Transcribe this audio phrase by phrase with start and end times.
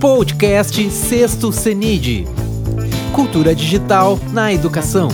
[0.00, 2.24] Podcast Sexto CENID
[3.14, 5.08] Cultura Digital na Educação.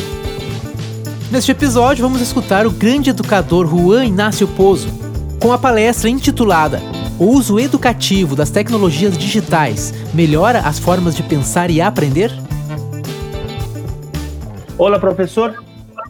[1.28, 4.88] Neste episódio, vamos escutar o grande educador Juan Inácio Pozo
[5.42, 6.80] com a palestra intitulada
[7.18, 12.30] O uso educativo das tecnologias digitais melhora as formas de pensar e aprender?
[14.78, 15.64] Olá, professor.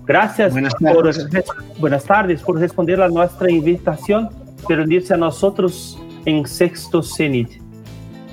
[0.04, 1.24] Gracias buenas tardes.
[1.24, 4.28] por buenas tardes por responder a nossa invitação
[4.68, 5.42] para unir-se a nós
[6.26, 7.65] em sexto CENID.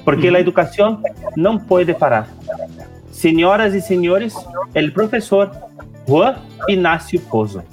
[0.03, 1.01] Porque a educação
[1.35, 2.27] não pode parar.
[3.11, 5.51] Senhoras e senhores, o professor
[6.07, 6.35] Juan
[6.67, 7.63] Ignacio Pozo.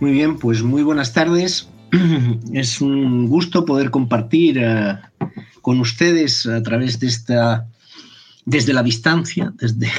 [0.00, 1.68] Muy bien, pues muy buenas tardes.
[2.52, 5.24] Es un gusto poder compartir uh,
[5.60, 7.66] con ustedes a través de esta,
[8.44, 9.90] desde la distancia, desde,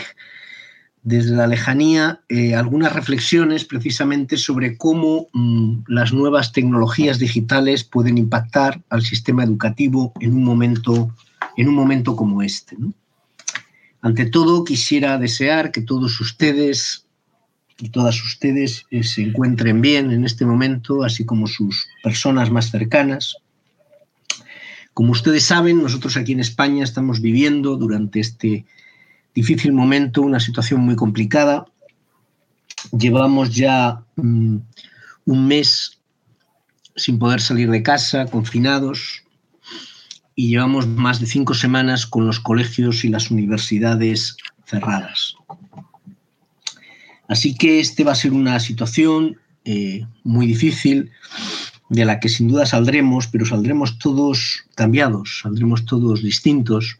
[1.04, 8.18] desde la lejanía, eh, algunas reflexiones precisamente sobre cómo mm, las nuevas tecnologías digitales pueden
[8.18, 11.16] impactar al sistema educativo en un momento,
[11.56, 12.78] en un momento como este.
[14.02, 17.06] Ante todo, quisiera desear que todos ustedes
[17.82, 22.72] y todas ustedes eh, se encuentren bien en este momento, así como sus personas más
[22.72, 23.38] cercanas.
[24.94, 28.66] Como ustedes saben, nosotros aquí en España estamos viviendo durante este
[29.34, 31.66] difícil momento una situación muy complicada.
[32.98, 34.58] Llevamos ya mm,
[35.26, 36.00] un mes
[36.96, 39.24] sin poder salir de casa, confinados,
[40.36, 45.36] y llevamos más de cinco semanas con los colegios y las universidades cerradas.
[47.28, 51.12] Así que este va a ser una situación eh, muy difícil
[51.90, 57.00] de la que sin duda saldremos, pero saldremos todos cambiados, saldremos todos distintos.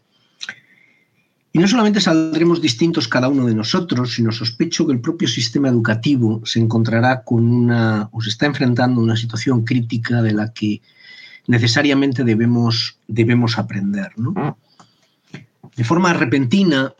[1.52, 5.68] Y no solamente saldremos distintos cada uno de nosotros, sino sospecho que el propio sistema
[5.68, 10.52] educativo se encontrará con una, o se está enfrentando a una situación crítica de la
[10.52, 10.80] que
[11.48, 14.12] necesariamente debemos, debemos aprender.
[15.74, 16.94] De forma repentina,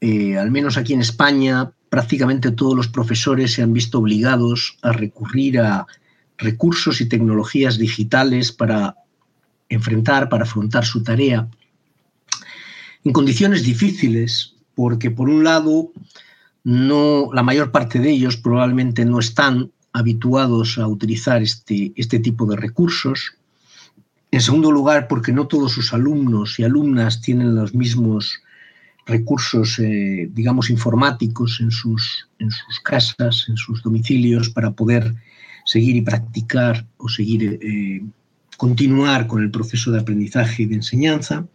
[0.00, 4.92] eh, al menos aquí en España, prácticamente todos los profesores se han visto obligados a
[4.92, 5.86] recurrir a
[6.38, 8.96] recursos y tecnologías digitales para
[9.68, 11.48] enfrentar, para afrontar su tarea,
[13.04, 15.92] en condiciones difíciles, porque por un lado,
[16.64, 22.56] la mayor parte de ellos probablemente no están habituados a utilizar este, este tipo de
[22.56, 23.34] recursos,
[24.30, 28.42] en segundo lugar, porque no todos sus alumnos y alumnas tienen los mismos
[29.06, 35.14] recursos, eh, digamos, informáticos en sus, en sus casas, en sus domicilios, para poder
[35.64, 38.02] seguir y practicar o seguir, eh,
[38.56, 41.46] continuar con el proceso de aprendizaje y de enseñanza.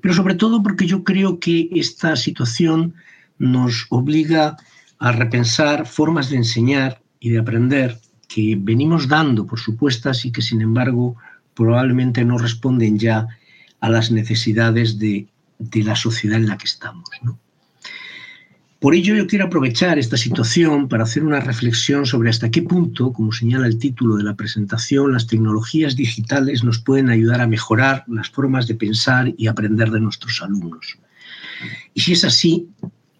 [0.00, 2.94] Pero sobre todo porque yo creo que esta situación
[3.38, 4.56] nos obliga
[4.98, 7.98] a repensar formas de enseñar y de aprender
[8.28, 11.16] que venimos dando por supuestas y que sin embargo
[11.54, 13.26] probablemente no responden ya
[13.80, 15.28] a las necesidades de,
[15.74, 17.08] la sociedad en la que estamos.
[18.82, 23.12] Por ello yo quiero aprovechar esta situación para hacer una reflexión sobre hasta qué punto,
[23.12, 28.02] como señala el título de la presentación, las tecnologías digitales nos pueden ayudar a mejorar
[28.08, 30.98] las formas de pensar y aprender de nuestros alumnos.
[31.94, 32.70] Y si es así,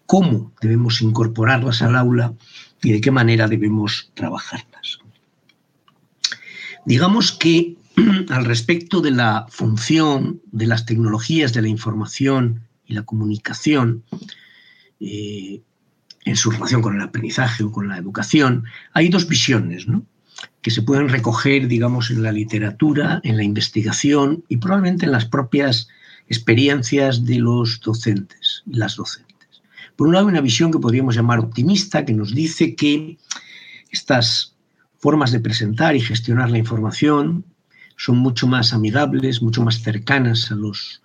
[0.05, 2.33] ¿cómo debemos incorporarlas al aula
[2.81, 4.99] y de qué manera debemos trabajarlas?
[6.85, 7.77] Digamos que
[8.27, 14.03] al respecto de la función de las tecnologías de la información y la comunicación
[14.99, 15.61] eh,
[16.25, 19.85] en su relación con el aprendizaje o con la educación, hay dos visiones
[20.61, 25.25] que se pueden recoger, digamos, en la literatura, en la investigación y probablemente en las
[25.25, 25.89] propias
[26.27, 29.61] experiencias de los docentes y las docentes.
[29.95, 33.17] Por un lado, una visión que podríamos llamar optimista, que nos dice que
[33.91, 34.55] estas
[34.97, 37.45] formas de presentar y gestionar la información
[37.97, 41.03] son mucho más amigables, mucho más cercanas a los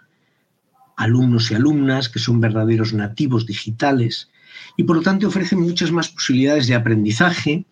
[0.98, 4.28] alumnos y alumnas, que son verdaderos nativos digitales,
[4.76, 7.64] y por lo tanto ofrecen muchas más posibilidades de aprendizaje,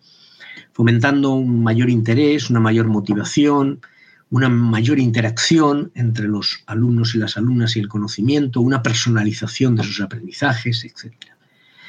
[0.73, 3.81] fomentando un mayor interés, una mayor motivación,
[4.29, 9.83] una mayor interacción entre los alumnos y las alumnas y el conocimiento, una personalización de
[9.83, 11.13] sus aprendizajes, etc.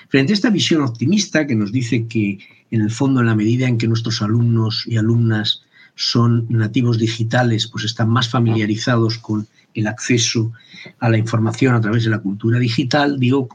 [0.09, 2.39] Frente a esta visión optimista que nos dice que,
[2.71, 5.63] en el fondo, en la medida en que nuestros alumnos y alumnas
[5.99, 10.53] son nativos digitales, pues están más familiarizados con el acceso
[11.01, 13.19] a la información a través de la cultura digital.
[13.19, 13.49] Digo,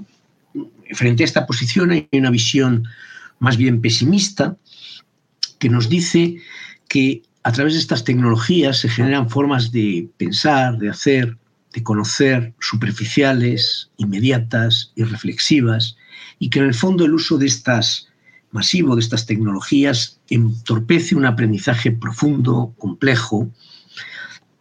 [0.92, 2.84] frente a esta posición hay una visión
[3.40, 4.57] más bien pesimista
[5.57, 6.36] que nos dice
[6.90, 11.38] que a través de estas tecnologías se generan formas de pensar, de hacer,
[11.74, 15.96] de conocer superficiales, inmediatas y reflexivas,
[16.39, 18.10] y que en el fondo el uso de estas
[18.53, 23.51] masivo de estas tecnologías entorpece un aprendizaje profundo, complejo,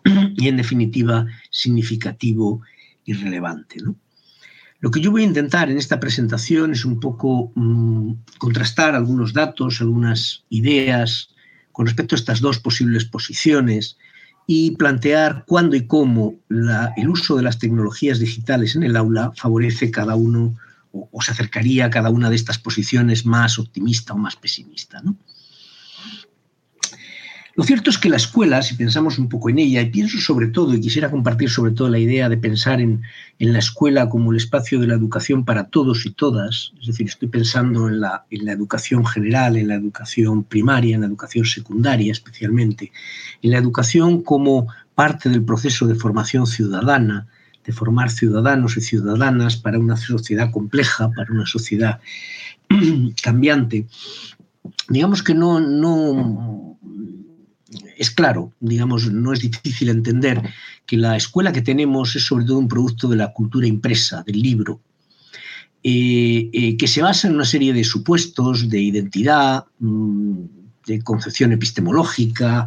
[0.36, 2.62] y, en definitiva, significativo
[3.04, 3.76] y relevante.
[4.80, 9.32] Lo que yo voy a intentar en esta presentación es un poco mmm, contrastar algunos
[9.32, 11.28] datos, algunas ideas
[11.70, 13.96] con respecto a estas dos posibles posiciones
[14.46, 16.34] y plantear cuándo y cómo
[16.96, 20.54] el uso de las tecnologías digitales en el aula favorece cada uno
[20.92, 25.00] o, se acercaría a cada una de estas posiciones más optimista o más pesimista.
[25.02, 25.16] ¿no?
[27.54, 30.46] Lo cierto es que la escuela, si pensamos un poco en ella, y pienso sobre
[30.46, 33.02] todo, y quisiera compartir sobre todo la idea de pensar en,
[33.38, 37.08] en la escuela como el espacio de la educación para todos y todas, es decir,
[37.08, 41.44] estoy pensando en la, en la educación general, en la educación primaria, en la educación
[41.44, 42.90] secundaria especialmente,
[43.42, 47.26] en la educación como parte del proceso de formación ciudadana,
[47.64, 52.00] de formar ciudadanos y ciudadanas para una sociedad compleja, para una sociedad
[53.23, 53.87] cambiante.
[54.88, 56.79] Digamos que no, no
[57.97, 60.43] es claro, digamos, no es difícil entender
[60.87, 64.41] que la escuela que tenemos es sobre todo un producto de la cultura impresa, del
[64.41, 64.81] libro,
[65.85, 70.44] eh, eh, que se basa en una serie de supuestos de identidad, mmm,
[70.87, 72.67] de concepción epistemológica,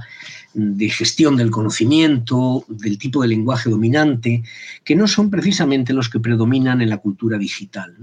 [0.56, 4.42] de gestión del conocimiento, del tipo de lenguaje dominante,
[4.84, 7.94] que no son precisamente los que predominan en la cultura digital.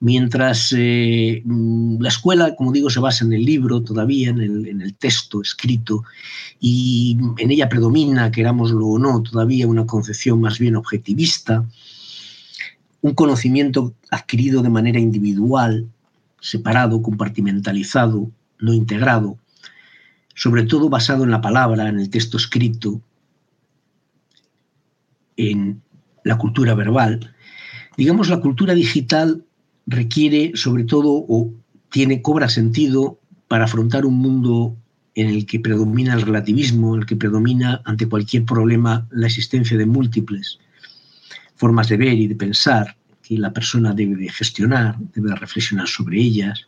[0.00, 4.68] Mientras eh, mm, la escuela, como digo, se basa en el libro todavía, en el,
[4.68, 6.04] en el, texto escrito,
[6.60, 11.64] y en ella predomina, querámoslo o no, todavía una concepción más bien objetivista,
[13.00, 15.88] un conocimiento adquirido de manera individual,
[16.40, 18.30] separado, compartimentalizado,
[18.60, 19.38] no integrado,
[20.38, 23.02] sobre todo basado en la palabra, en el texto escrito,
[25.36, 25.82] en
[26.22, 27.34] la cultura verbal.
[27.96, 29.44] Digamos, la cultura digital
[29.86, 31.52] requiere sobre todo o
[31.90, 33.18] tiene cobra sentido
[33.48, 34.76] para afrontar un mundo
[35.16, 39.76] en el que predomina el relativismo, en el que predomina ante cualquier problema la existencia
[39.76, 40.60] de múltiples
[41.56, 45.88] formas de ver y de pensar que la persona debe de gestionar, debe de reflexionar
[45.88, 46.67] sobre ellas.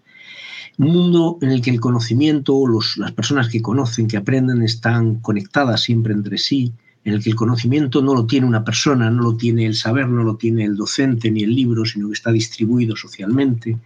[0.80, 5.16] Un mundo en el que el conocimiento, los, las personas que conocen, que aprenden, están
[5.16, 6.72] conectadas siempre entre sí,
[7.04, 10.08] en el que el conocimiento no lo tiene una persona, no lo tiene el saber,
[10.08, 13.76] no lo tiene el docente ni el libro, sino que está distribuido socialmente,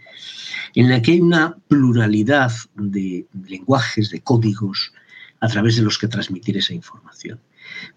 [0.77, 4.93] en la que hay una pluralidad de lenguajes, de códigos,
[5.41, 7.41] a través de los que transmitir esa información.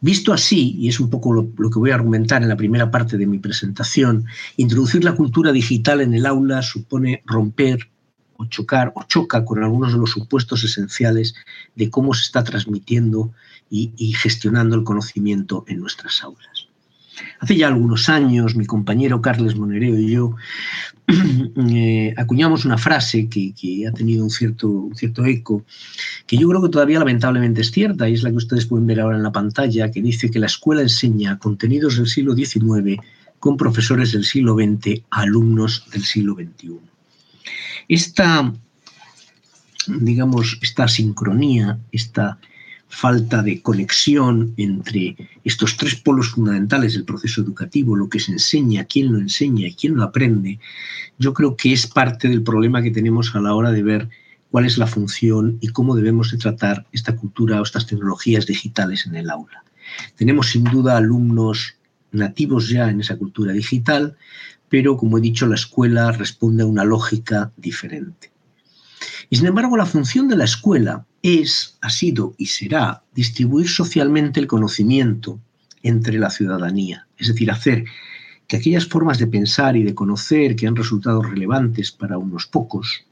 [0.01, 3.15] Visto así, y es un poco lo, que voy a argumentar en la primera parte
[3.19, 7.91] de mi presentación, introducir la cultura digital en el aula supone romper
[8.37, 11.35] o chocar o choca con algunos de los supuestos esenciales
[11.75, 13.31] de cómo se está transmitiendo
[13.69, 16.67] y, gestionando el conocimiento en nuestras aulas.
[17.39, 20.35] Hace ya algunos años, mi compañero Carles Monereo y yo
[21.07, 25.65] eh, acuñamos una frase que, que, ha tenido un cierto, un cierto eco,
[26.27, 28.99] que yo creo que todavía lamentablemente es cierta, y es la que ustedes pueden ver
[28.99, 33.01] ahora en la pantalla, que dice que la escuela enseña contenidos del siglo XIX
[33.39, 36.79] con profesores del siglo XX a alumnos del siglo XXI.
[37.87, 38.53] Esta,
[39.87, 42.39] digamos, esta sincronía, esta
[42.89, 48.85] falta de conexión entre estos tres polos fundamentales del proceso educativo, lo que se enseña,
[48.85, 50.59] quién lo enseña y quién lo aprende,
[51.19, 54.09] yo creo que es parte del problema que tenemos a la hora de ver
[54.51, 59.05] cuál es la función y cómo debemos de tratar esta cultura o estas tecnologías digitales
[59.05, 59.63] en el aula.
[60.15, 61.75] Tenemos sin duda alumnos
[62.11, 64.15] nativos ya en esa cultura digital,
[64.69, 68.31] pero como he dicho, la escuela responde a una lógica diferente.
[69.29, 74.39] Y sin embargo, la función de la escuela es, ha sido y será distribuir socialmente
[74.39, 75.39] el conocimiento
[75.83, 77.85] entre la ciudadanía, es decir, hacer
[78.47, 83.03] que aquellas formas de pensar y de conocer que han resultado relevantes para unos pocos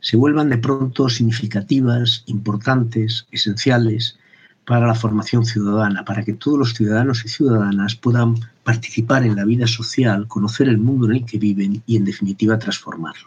[0.00, 4.18] se vuelvan de pronto significativas, importantes, esenciales
[4.66, 8.36] para la formación ciudadana, para que todos los ciudadanos y ciudadanas puedan
[8.72, 12.56] participar en la vida social, conocer el mundo en el que viven y, en definitiva,
[12.56, 13.26] transformarlo.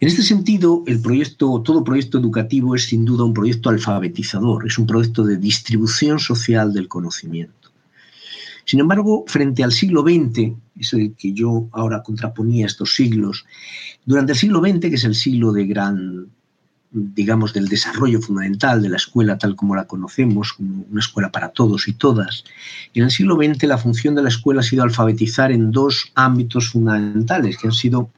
[0.00, 4.78] En este sentido, el proyecto, todo proyecto educativo es sin duda un proyecto alfabetizador, es
[4.78, 7.68] un proyecto de distribución social del conocimiento.
[8.64, 13.44] Sin embargo, frente al siglo XX, eso que yo ahora contraponía estos siglos,
[14.06, 16.28] durante el siglo XX, que es el siglo de gran,
[16.94, 21.48] digamos, del desarrollo fundamental de la escuela tal como la conocemos, como una escuela para
[21.48, 22.44] todos y todas,
[22.94, 26.70] en el siglo XX la función de la escuela ha sido alfabetizar en dos ámbitos
[26.70, 28.10] fundamentales, que han sido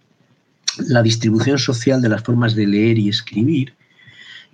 [0.88, 3.72] la distribución social de las formas de leer y escribir,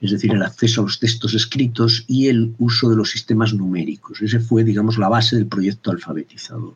[0.00, 4.23] es decir, el acceso a los textos escritos y el uso de los sistemas numéricos.
[4.23, 6.75] Ese fue, digamos, la base del proyecto alfabetizador.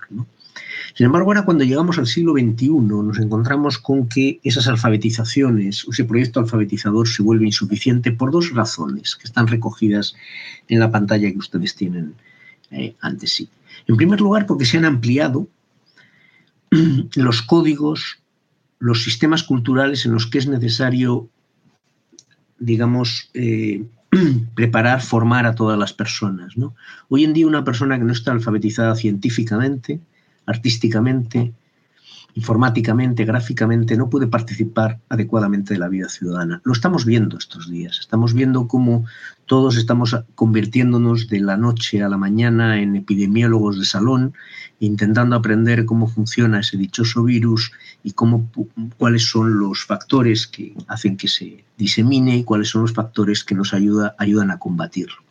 [0.94, 6.04] Sin embargo, ahora cuando llegamos al siglo XXI nos encontramos con que esas alfabetizaciones, ese
[6.04, 10.14] proyecto alfabetizador se vuelve insuficiente por dos razones que están recogidas
[10.68, 12.14] en la pantalla que ustedes tienen
[12.70, 13.48] eh, ante sí.
[13.86, 15.48] En primer lugar, porque se han ampliado
[17.14, 18.18] los códigos,
[18.78, 21.28] los sistemas culturales en los que es necesario,
[22.58, 23.84] digamos, eh,
[24.54, 26.54] preparar, formar a todas las personas.
[27.08, 30.00] Hoy en día una persona que no está alfabetizada científicamente,
[30.46, 31.52] artísticamente,
[32.36, 36.60] informáticamente, gráficamente, no puede participar adecuadamente de la vida ciudadana.
[36.64, 37.98] Lo estamos viendo estos días.
[37.98, 39.06] Estamos viendo cómo
[39.46, 44.34] todos estamos convirtiéndonos de la noche a la mañana en epidemiólogos de salón,
[44.80, 47.72] intentando aprender cómo funciona ese dichoso virus
[48.04, 48.50] y cómo,
[48.98, 53.54] cuáles son los factores que hacen que se disemine y cuáles son los factores que
[53.54, 55.25] nos ayuda, ayudan a combatirlo.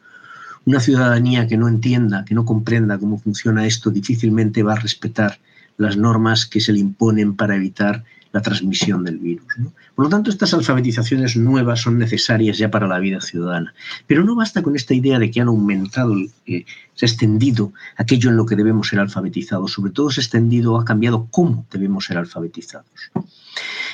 [0.66, 5.40] Una ciudadanía que no entienda, que no comprenda cómo funciona esto, difícilmente va a respetar
[5.78, 8.04] las normas que se le imponen para evitar
[8.36, 9.48] la transmisión del virus.
[9.96, 13.74] Por lo tanto, estas alfabetizaciones nuevas son necesarias ya para la vida ciudadana.
[14.08, 16.14] Pero no basta con esta idea de que han aumentado,
[16.46, 19.72] eh, se ha extendido aquello en lo que debemos ser alfabetizados.
[19.72, 23.12] Sobre todo se ha extendido, ha cambiado cómo debemos ser alfabetizados.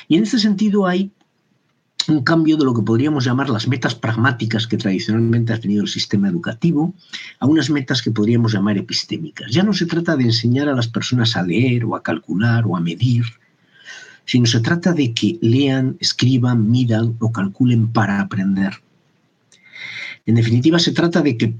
[0.08, 1.12] Y en este sentido hay
[2.08, 5.88] un cambio de lo que podríamos llamar las metas pragmáticas que tradicionalmente ha tenido el
[5.88, 6.94] sistema educativo
[7.38, 9.52] a unas metas que podríamos llamar epistémicas.
[9.52, 12.76] Ya no se trata de enseñar a las personas a leer o a calcular o
[12.76, 13.24] a medir,
[14.24, 18.72] sino se trata de que lean, escriban, midan o calculen para aprender.
[20.26, 21.54] En definitiva, se trata de que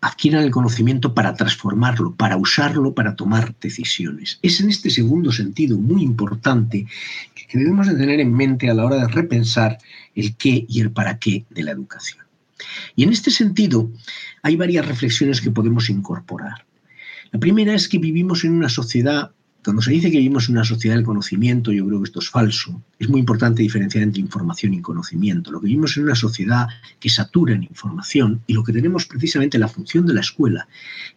[0.00, 4.38] adquieran el conocimiento para transformarlo, para usarlo, para tomar decisiones.
[4.42, 6.86] Es en este segundo sentido muy importante
[7.34, 9.78] que debemos de tener en mente a la hora de repensar
[10.14, 12.24] el qué y el para qué de la educación.
[12.96, 13.90] Y en este sentido
[14.42, 16.66] hay varias reflexiones que podemos incorporar.
[17.30, 19.32] La primera es que vivimos en una sociedad
[19.68, 22.30] cuando se dice que vivimos en una sociedad del conocimiento, yo creo que esto es
[22.30, 22.82] falso.
[22.98, 25.52] Es muy importante diferenciar entre información y conocimiento.
[25.52, 29.58] Lo que vivimos en una sociedad que satura en información y lo que tenemos precisamente
[29.58, 30.68] la función de la escuela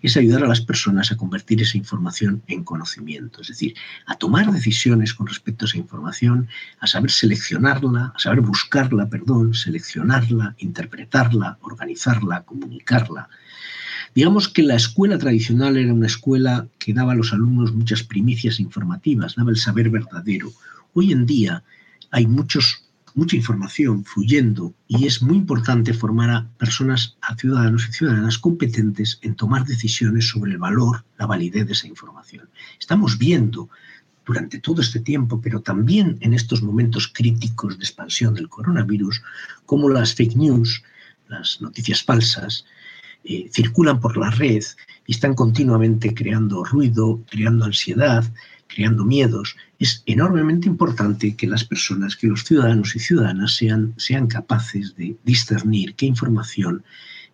[0.01, 3.73] es ayudar a las personas a convertir esa información en conocimiento, es decir,
[4.05, 6.49] a tomar decisiones con respecto a esa información,
[6.81, 13.29] a saber seleccionarla, a saber buscarla, perdón, seleccionarla, interpretarla, organizarla, comunicarla,
[14.13, 18.59] Digamos que la escuela tradicional era una escuela que daba a los alumnos muchas primicias
[18.59, 20.51] informativas, daba el saber verdadero.
[20.93, 21.63] Hoy en día
[22.11, 22.59] hay mucha
[23.15, 29.35] información fluyendo y es muy importante formar a personas, a ciudadanos y ciudadanas competentes en
[29.35, 32.49] tomar decisiones sobre el valor, la validez de esa información.
[32.77, 33.69] Estamos viendo
[34.25, 39.21] durante todo este tiempo, pero también en estos momentos críticos de expansión del coronavirus,
[39.65, 40.83] cómo las fake news,
[41.29, 42.65] las noticias falsas,
[43.23, 44.63] eh, circulan por la red
[45.05, 48.23] y están continuamente creando ruido, creando ansiedad,
[48.67, 49.55] creando miedos.
[49.79, 55.15] Es enormemente importante que las personas, que los ciudadanos y ciudadanas sean, sean capaces de
[55.23, 56.83] discernir qué información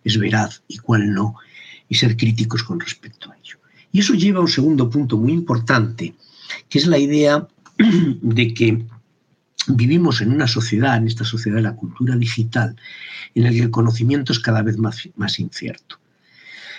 [0.04, 1.36] es veraz y cuál no,
[1.88, 3.58] y ser críticos con respecto a ello.
[3.92, 6.14] Y eso lleva a un segundo punto muy importante,
[6.68, 7.46] que es la idea
[8.22, 8.84] de que
[9.68, 12.76] vivimos en una sociedad, en esta sociedad de la cultura digital,
[13.34, 15.98] en la que el conocimiento es cada vez más, incierto.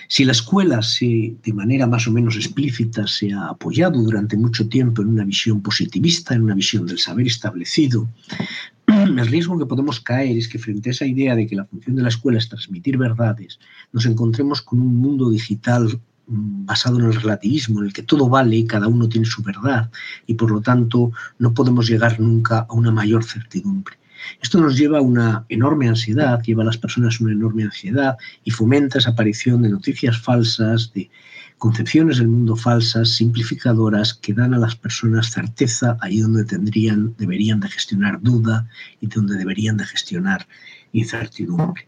[0.08, 5.02] Si la escuela de manera más o menos explícita se ha apoyado durante mucho tiempo
[5.02, 8.08] en una visión positivista, en una visión del saber establecido,
[8.88, 11.94] el riesgo que podemos caer es que frente a esa idea de que la función
[11.94, 13.60] de la escuela es transmitir verdades,
[13.92, 18.56] nos encontremos con un mundo digital basado en el relativismo, en el que todo vale
[18.56, 19.90] y cada uno tiene su verdad
[20.26, 23.98] y por lo tanto no podemos llegar nunca a una mayor certidumbre.
[24.40, 28.16] Esto nos lleva a una enorme ansiedad, lleva a las personas a una enorme ansiedad
[28.44, 31.10] y fomenta esa aparición de noticias falsas, de
[31.58, 37.60] concepciones del mundo falsas, simplificadoras, que dan a las personas certeza ahí donde tendrían, deberían
[37.60, 38.68] de gestionar duda
[39.00, 40.46] y donde deberían de gestionar
[40.92, 41.86] incertidumbre.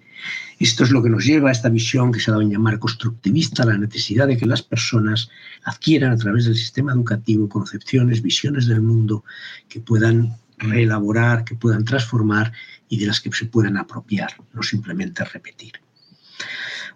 [0.59, 2.79] Esto es lo que nos lleva a esta visión que se ha dado en llamar
[2.79, 5.29] constructivista, la necesidad de que las personas
[5.65, 9.25] adquieran a través del sistema educativo concepciones, visiones del mundo
[9.69, 12.53] que puedan reelaborar, que puedan transformar
[12.89, 15.73] y de las que se puedan apropiar, no simplemente repetir.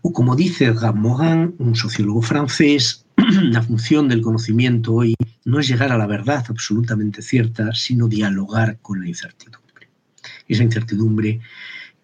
[0.03, 5.15] O como dice Edgar Morin, un sociólogo francés, la función del conocimiento hoy
[5.45, 9.89] no es llegar a la verdad absolutamente cierta, sino dialogar con la incertidumbre.
[10.49, 11.41] Esa incertidumbre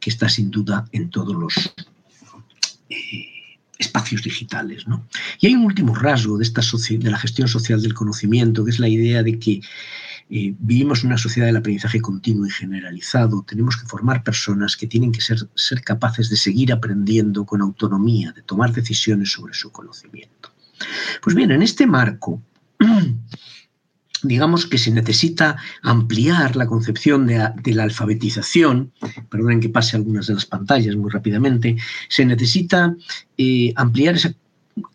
[0.02, 1.72] que está sin duda en todos los
[2.90, 4.84] eh, espacios digitales.
[5.40, 8.80] Y hay un último rasgo de, esta de la gestión social del conocimiento, que es
[8.80, 9.60] la idea de que
[10.28, 13.44] eh, vivimos una sociedad del aprendizaje continuo y generalizado.
[13.46, 18.32] Tenemos que formar personas que tienen que ser, ser capaces de seguir aprendiendo con autonomía,
[18.32, 20.52] de tomar decisiones sobre su conocimiento.
[21.22, 22.42] Pues bien, en este marco,
[24.22, 28.92] digamos que se necesita ampliar la concepción de, la alfabetización,
[29.28, 31.76] perdonen que pase algunas de las pantallas muy rápidamente,
[32.08, 32.94] se necesita
[33.36, 34.34] eh, ampliar esa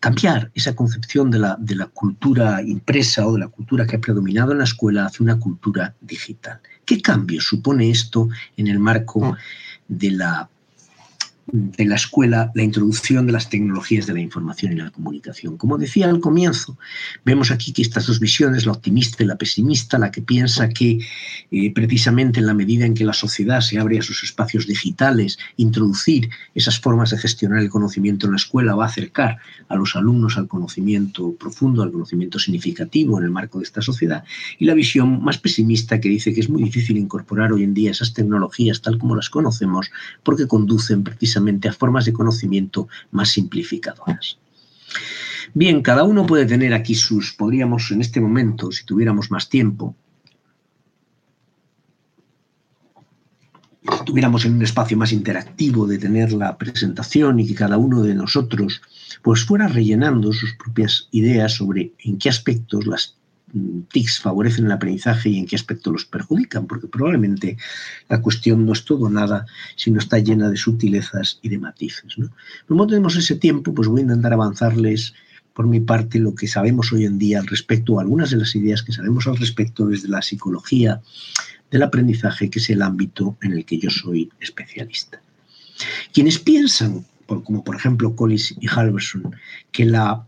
[0.00, 4.00] cambiar esa concepción de la, de la, cultura impresa o de la cultura que ha
[4.00, 6.60] predominado en la escuela hacia una cultura digital.
[6.84, 9.36] ¿Qué cambio supone esto en el marco
[9.86, 10.48] de la
[11.50, 15.56] de la escuela la introducción de las tecnologías de la información y la comunicación.
[15.56, 16.76] Como decía al comienzo,
[17.24, 20.98] vemos aquí que estas dos visiones, la optimista y la pesimista, la que piensa que
[21.50, 25.38] eh, precisamente en la medida en que la sociedad se abre a sus espacios digitales,
[25.56, 29.38] introducir esas formas de gestionar el conocimiento en la escuela va a acercar
[29.68, 34.24] a los alumnos al conocimiento profundo, al conocimiento significativo en el marco de esta sociedad,
[34.58, 37.90] y la visión más pesimista que dice que es muy difícil incorporar hoy en día
[37.90, 39.90] esas tecnologías tal como las conocemos
[40.22, 44.38] porque conducen precisamente a formas de conocimiento más simplificadoras.
[45.54, 49.94] Bien, cada uno puede tener aquí sus, podríamos en este momento, si tuviéramos más tiempo,
[53.82, 58.02] si tuviéramos en un espacio más interactivo de tener la presentación y que cada uno
[58.02, 58.82] de nosotros
[59.22, 63.17] pues fuera rellenando sus propias ideas sobre en qué aspectos las
[63.92, 67.56] TICs favorecen el aprendizaje y en qué aspecto los perjudican, porque probablemente
[68.08, 72.18] la cuestión no es todo nada, sino está llena de sutilezas y de matices.
[72.18, 72.30] ¿no?
[72.66, 75.14] Como tenemos ese tiempo, pues voy a intentar avanzarles
[75.58, 78.82] por mi parte lo que sabemos hoy en día al respecto, algunas de las ideas
[78.84, 81.00] que sabemos al respecto desde la psicología
[81.72, 85.20] del aprendizaje, que es el ámbito en el que yo soy especialista.
[86.12, 89.34] Quienes piensan, como por ejemplo Collins y Halverson,
[89.72, 90.27] que la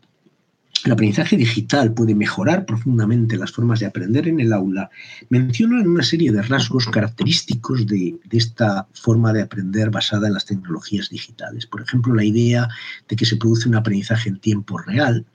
[0.85, 4.91] el aprendizaje digital puede mejorar profundamente las formas de aprender en el aula,
[5.29, 11.11] mencionan una serie de rasgos característicos de, esta forma de aprender basada en las tecnologías
[11.11, 11.67] digitales.
[11.67, 12.69] Por ejemplo, la idea
[13.09, 15.27] de que se produce un aprendizaje en tiempo real,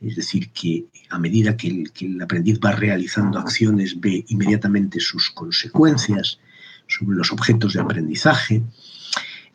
[0.00, 5.00] es decir, que a medida que el, que el aprendiz va realizando acciones ve inmediatamente
[5.00, 6.38] sus consecuencias
[6.86, 8.62] sobre los objetos de aprendizaje,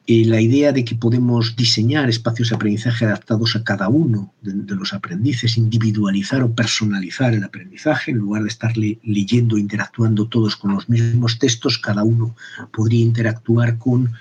[0.09, 4.91] la idea de que podemos diseñar espacios de aprendizaje adaptados a cada uno de, los
[4.91, 10.73] aprendices, individualizar o personalizar el aprendizaje, en lugar de estar leyendo e interactuando todos con
[10.73, 12.35] los mismos textos, cada uno
[12.71, 14.11] podría interactuar con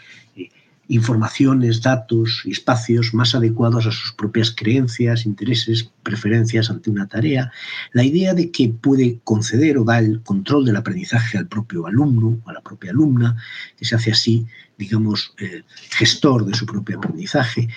[0.88, 7.52] informaciones, datos y espacios más adecuados a sus propias creencias, intereses, preferencias ante una tarea,
[7.92, 12.40] la idea de que puede conceder o dar el control del aprendizaje al propio alumno,
[12.46, 13.36] a la propia alumna,
[13.76, 14.46] que se hace así,
[14.78, 17.68] digamos, eh, gestor de su propio aprendizaje,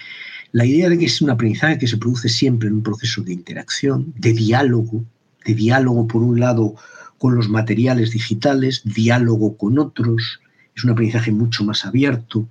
[0.54, 3.34] la idea de que es un aprendizaje que se produce siempre en un proceso de
[3.34, 5.04] interacción, de diálogo,
[5.46, 6.76] de diálogo por un lado
[7.18, 10.40] con los materiales digitales, diálogo con otros,
[10.76, 12.48] es un aprendizaje mucho más abierto,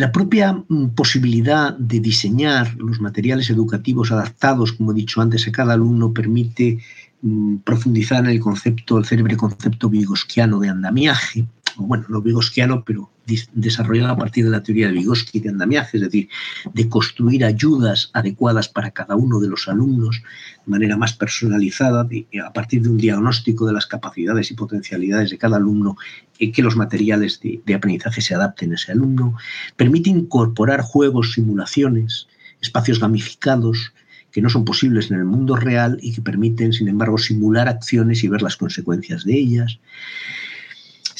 [0.00, 5.52] la propia mm, posibilidad de diseñar los materiales educativos adaptados, como he dicho antes, a
[5.52, 6.78] cada alumno permite
[7.20, 13.10] mm, profundizar en el concepto, el célebre concepto vigosquiano de andamiaje, bueno, no vigosquiano, pero
[13.52, 16.28] desarrollado a partir de la teoría de Vygotsky de andamiaje, es decir,
[16.72, 20.22] de construir ayudas adecuadas para cada uno de los alumnos
[20.66, 22.08] de manera más personalizada,
[22.44, 25.96] a partir de un diagnóstico de las capacidades y potencialidades de cada alumno,
[26.38, 29.36] y que los materiales de, de aprendizaje se adapten a ese alumno,
[29.76, 32.28] permite incorporar juegos, simulaciones,
[32.60, 33.92] espacios gamificados,
[34.30, 38.22] que no son posibles en el mundo real y que permiten, sin embargo, simular acciones
[38.22, 39.78] y ver las consecuencias de ellas.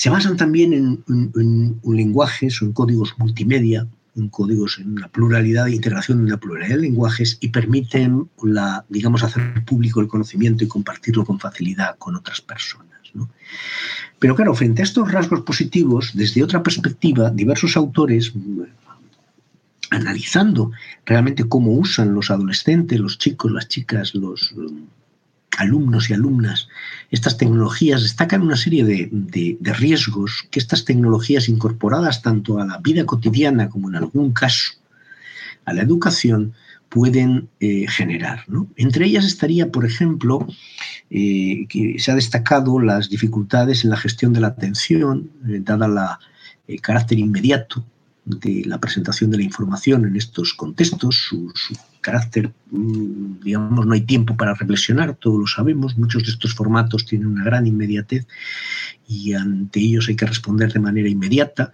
[0.01, 3.87] Se basan también en, un lenguaje, son códigos multimedia,
[4.17, 8.87] en códigos en una pluralidad de integración de una pluralidad de lenguajes y permiten la,
[8.89, 12.99] digamos, hacer público el conocimiento y compartirlo con facilidad con otras personas.
[14.19, 18.33] Pero claro, frente a estos rasgos positivos, desde otra perspectiva, diversos autores,
[19.91, 20.71] analizando
[21.05, 24.55] realmente cómo usan los adolescentes, los chicos, las chicas, los
[25.59, 26.69] alumnos y alumnas
[27.11, 33.05] estas tecnologías, destacan una serie de, riesgos que estas tecnologías incorporadas tanto a la vida
[33.05, 34.75] cotidiana como en algún caso
[35.65, 36.55] a la educación
[36.89, 38.45] pueden eh, generar.
[38.77, 40.47] Entre ellas estaría, por ejemplo,
[41.11, 45.87] eh, que se ha destacado las dificultades en la gestión de la atención, eh, dada
[45.89, 46.19] la
[46.83, 47.85] carácter inmediato
[48.25, 51.53] de la presentación de la información en estos contextos, su,
[52.01, 57.05] carácter, mm, digamos, no hay tiempo para reflexionar, todos lo sabemos, muchos de estos formatos
[57.07, 58.27] tienen una gran inmediatez
[59.07, 61.73] y ante ellos hay que responder de manera inmediata.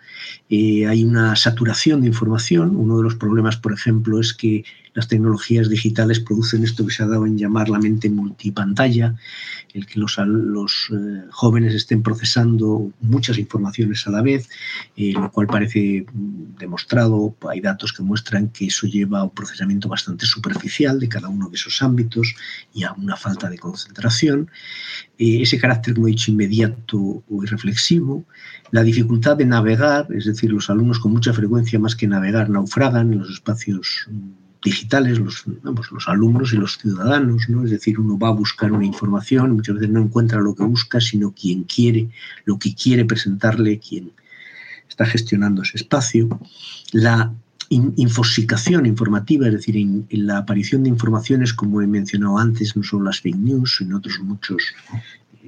[0.48, 2.76] Eh, hay una saturación de información.
[2.76, 4.64] Uno de los problemas, por ejemplo, es que
[4.96, 9.14] las tecnologías digitales producen esto que se ha dado en llamar la mente multipantalla,
[9.74, 14.48] el que los, eh, jóvenes estén procesando muchas informaciones a la vez,
[14.96, 16.06] eh, lo cual parece
[16.58, 21.28] demostrado, hay datos que muestran que eso lleva a un procesamiento bastante superficial de cada
[21.28, 22.34] uno de esos ámbitos
[22.72, 24.50] y a una falta de concentración.
[25.18, 26.96] Eh, ese carácter, como he dicho, inmediato
[27.28, 28.24] o irreflexivo,
[28.70, 33.12] la dificultad de navegar, es decir, los alumnos con mucha frecuencia más que navegar naufragan
[33.12, 34.08] en los espacios
[34.66, 35.44] digitales, los,
[35.92, 37.64] los alumnos y los ciudadanos, ¿no?
[37.64, 41.00] Es decir, uno va a buscar una información, muchas veces no encuentra lo que busca,
[41.00, 42.08] sino quien quiere,
[42.44, 44.10] lo que quiere presentarle, quien
[44.88, 46.28] está gestionando ese espacio.
[46.92, 47.32] La
[47.70, 53.04] infosicación informativa, es decir, en, la aparición de informaciones, como he mencionado antes, no solo
[53.04, 54.62] las fake news, sino otros muchos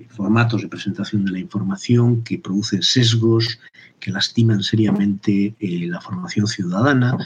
[0.08, 3.58] formatos de presentación de la información que producen sesgos,
[4.00, 7.16] que lastiman seriamente eh, la formación ciudadana.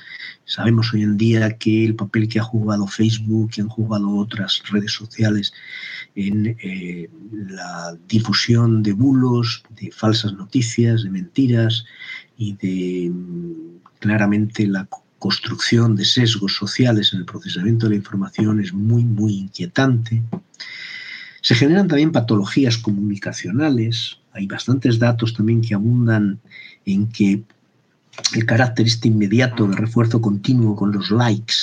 [0.45, 4.63] Sabemos hoy en día que el papel que ha jugado Facebook, que han jugado otras
[4.71, 5.53] redes sociales
[6.15, 7.09] en eh,
[7.49, 11.85] la difusión de bulos, de falsas noticias, de mentiras
[12.37, 13.53] y de mm,
[13.99, 19.35] claramente la construcción de sesgos sociales en el procesamiento de la información es muy, muy
[19.35, 20.21] inquietante.
[21.43, 24.19] Se generan también patologías comunicacionales.
[24.33, 26.41] Hay bastantes datos también que abundan
[26.87, 27.43] en que
[28.35, 31.55] el carácter este inmediato de refuerzo continuo con los likes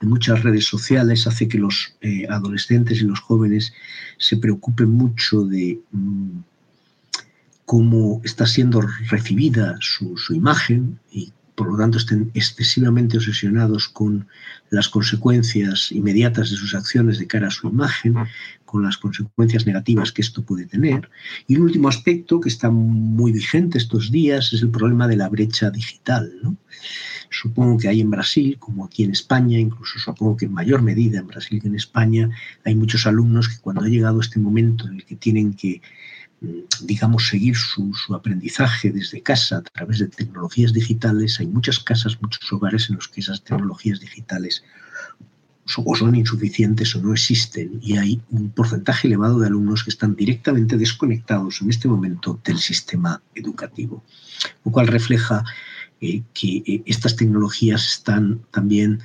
[0.00, 3.72] de muchas redes sociales hace que los eh, adolescentes y los jóvenes
[4.18, 6.38] se preocupen mucho de mm,
[7.64, 14.26] cómo está siendo recibida su, imagen y por lo tanto estén excesivamente obsesionados con
[14.70, 18.14] las consecuencias inmediatas de sus acciones de cara a su imagen,
[18.64, 21.10] con las consecuencias negativas que esto puede tener.
[21.46, 25.28] Y un último aspecto que está muy vigente estos días es el problema de la
[25.28, 26.32] brecha digital.
[27.28, 31.18] Supongo que hay en Brasil, como aquí en España, incluso supongo que en mayor medida
[31.18, 32.30] en Brasil que en España,
[32.64, 35.82] hay muchos alumnos que cuando ha llegado este momento en el que tienen que
[36.80, 42.50] digamos, seguir su, aprendizaje desde casa a través de tecnologías digitales, hay muchas casas, muchos
[42.52, 44.64] hogares en los que esas tecnologías digitales
[45.76, 50.16] o son insuficientes o no existen y hay un porcentaje elevado de alumnos que están
[50.16, 54.02] directamente desconectados en este momento del sistema educativo,
[54.64, 55.44] lo cual refleja
[56.00, 59.00] eh, que eh, estas tecnologías están también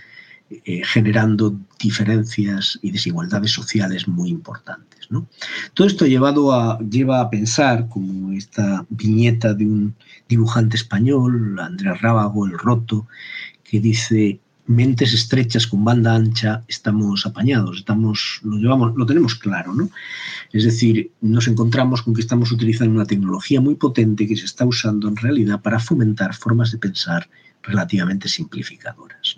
[0.49, 5.09] eh, generando diferencias y desigualdades sociales muy importantes.
[5.73, 9.95] Todo esto llevado lleva a pensar, como esta viñeta de un
[10.27, 13.07] dibujante español, Andrés Rábago, El Roto,
[13.63, 19.73] que dice mentes estrechas con banda ancha estamos apañados, estamos, lo llevamos, lo tenemos claro,
[19.73, 19.89] ¿no?
[20.51, 24.65] Es decir, nos encontramos con que estamos utilizando una tecnología muy potente que se está
[24.65, 27.29] usando en realidad para fomentar formas de pensar
[27.61, 29.35] relativamente simplificadoras.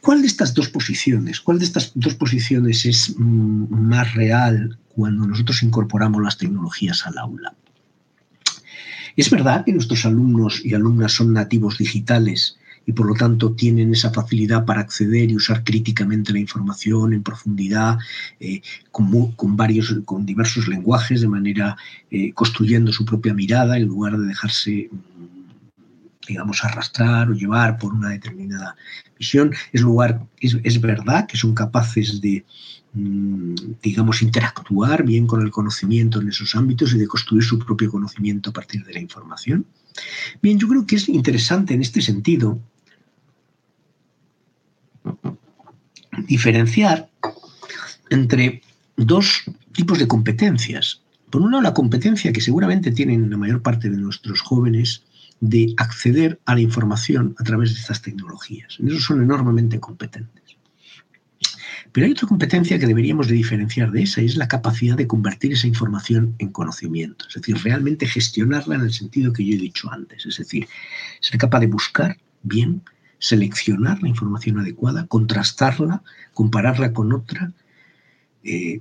[0.00, 5.26] ¿Cuál de estas dos posiciones, cuál de estas dos posiciones es mm, más real cuando
[5.26, 7.54] nosotros incorporamos las tecnologías al aula?
[9.16, 13.92] Es verdad que nuestros alumnos y alumnas son nativos digitales y por lo tanto tienen
[13.92, 17.98] esa facilidad para acceder y usar críticamente la información en profundidad,
[18.40, 21.76] eh, con, varios, con diversos lenguajes, de manera
[22.10, 24.90] eh, construyendo su propia mirada en lugar de dejarse
[26.26, 28.76] digamos, arrastrar o llevar por una determinada
[29.18, 29.52] visión.
[29.72, 32.44] Es, lugar, es, verdad que son capaces de,
[32.92, 37.90] mm, digamos, interactuar bien con el conocimiento en esos ámbitos y de construir su propio
[37.90, 39.66] conocimiento a partir de la información.
[40.42, 42.58] Bien, yo creo que es interesante en este sentido
[46.26, 47.08] diferenciar
[48.10, 48.62] entre
[48.96, 51.00] dos tipos de competencias.
[51.30, 55.02] Por un la competencia que seguramente tienen la mayor parte de nuestros jóvenes
[55.40, 58.78] de acceder a la información a través de estas tecnologías.
[58.80, 60.44] En eso son enormemente competentes.
[61.92, 65.06] Pero hay otra competencia que deberíamos de diferenciar de esa y es la capacidad de
[65.06, 69.58] convertir esa información en conocimiento, es decir, realmente gestionarla en el sentido que yo he
[69.58, 70.66] dicho antes, es decir,
[71.20, 72.82] ser capaz de buscar bien,
[73.20, 77.52] seleccionar la información adecuada, contrastarla, compararla con otra,
[78.42, 78.80] eh,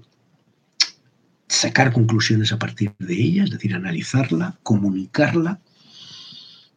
[1.48, 5.60] sacar conclusiones a partir de ella, es decir, analizarla, comunicarla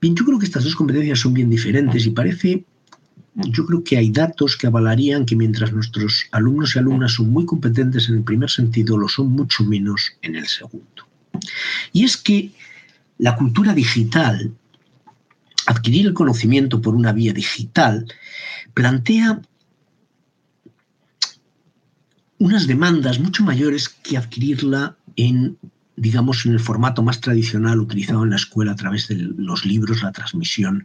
[0.00, 2.64] Bien, yo creo que estas dos competencias son bien diferentes y parece,
[3.34, 7.46] yo creo que hay datos que avalarían que mientras nuestros alumnos y alumnas son muy
[7.46, 11.06] competentes en el primer sentido, lo son mucho menos en el segundo.
[11.92, 12.52] Y es que
[13.18, 14.52] la cultura digital,
[15.66, 18.06] adquirir el conocimiento por una vía digital,
[18.74, 19.40] plantea
[22.38, 25.58] unas demandas mucho mayores que adquirirla en
[25.96, 30.02] digamos, en el formato más tradicional utilizado en la escuela a través de los libros,
[30.02, 30.84] la transmisión,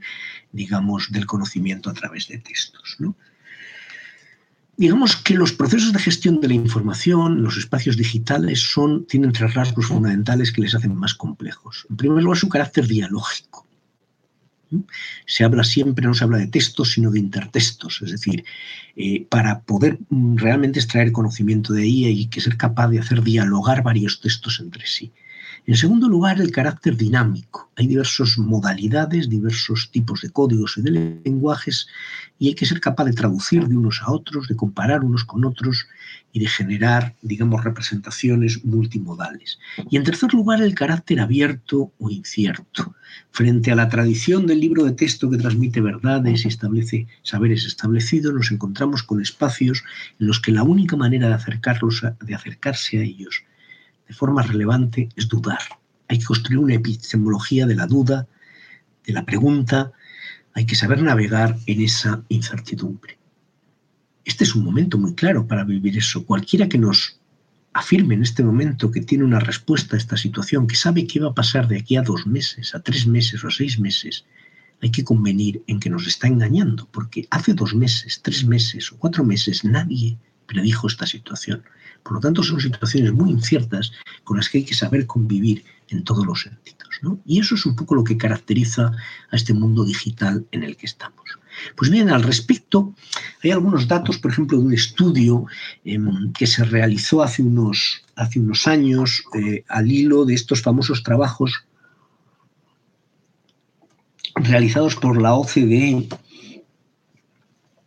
[0.52, 2.98] digamos, del conocimiento a través de textos.
[4.78, 9.54] Digamos que los procesos de gestión de la información, los espacios digitales, son, tienen tres
[9.54, 11.86] rasgos fundamentales que les hacen más complejos.
[11.90, 13.68] En primer lugar, su carácter dialógico.
[15.26, 18.44] Se habla siempre, no se habla de textos, sino de intertextos, es decir,
[18.96, 23.22] eh, para poder mm, realmente extraer conocimiento de ahí hay que ser capaz de hacer
[23.24, 25.12] dialogar varios textos entre sí.
[25.68, 27.70] En segundo lugar, el carácter dinámico.
[27.76, 31.88] Hay diversas modalidades, diversos tipos de códigos y de lenguajes
[32.40, 35.46] y hay que ser capaz de traducir de unos a otros, de comparar unos con
[35.46, 35.88] otros
[36.34, 39.60] y de generar, digamos, representaciones multimodales.
[39.92, 42.96] Y en tercer lugar, el carácter abierto o incierto.
[43.30, 48.34] Frente a la tradición del libro de texto que transmite verdades y establece saberes establecidos,
[48.34, 49.84] nos encontramos con espacios
[50.20, 53.44] en los que la única manera de, de acercarse a ellos
[54.12, 55.62] de forma relevante es dudar.
[56.10, 58.28] Hay que construir una epistemología de la duda,
[59.06, 59.94] de la pregunta,
[60.54, 63.18] hay que saber navegar en esa incertidumbre.
[64.26, 66.26] Este es un momento muy claro para vivir eso.
[66.26, 67.22] Cualquiera que nos
[67.72, 71.30] afirme en este momento que tiene una respuesta a esta situación, que sabe qué va
[71.30, 74.26] a pasar de aquí a dos meses, a tres meses o a seis meses,
[74.82, 78.98] hay que convenir en que nos está engañando, porque hace dos meses, tres meses o
[78.98, 81.64] cuatro meses nadie predijo esta situación.
[82.04, 83.92] Por lo tanto, son situaciones muy inciertas
[84.24, 86.82] con las que hay que saber convivir en todos los sentidos.
[87.26, 88.92] Y eso es un poco lo que caracteriza
[89.32, 91.40] a este mundo digital en el que estamos.
[91.76, 92.94] Pues bien, al respecto,
[93.44, 95.46] hay algunos datos, por ejemplo, de un estudio
[95.84, 101.04] em, que se realizó hace unos, hace unos años eh, al hilo de estos famosos
[101.04, 101.66] trabajos
[104.36, 106.08] realizados por la OCDE,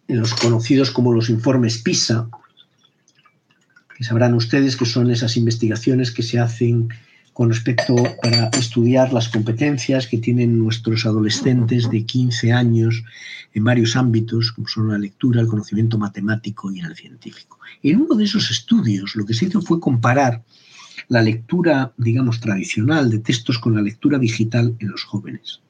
[0.09, 2.29] los conocidos como los informes PISA,
[3.97, 6.89] que sabrán ustedes que son esas investigaciones que se hacen
[7.33, 13.03] con respecto para estudiar las competencias que tienen nuestros adolescentes de 15 años
[13.53, 17.59] en varios ámbitos, como son la lectura, el conocimiento matemático y el científico.
[17.83, 20.43] En uno de esos estudios lo que se hizo fue comparar
[21.09, 25.61] la lectura, digamos, tradicional de textos con la lectura digital en los jóvenes.